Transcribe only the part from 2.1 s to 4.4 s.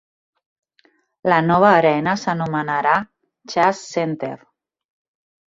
s'anomenarà Chase Center.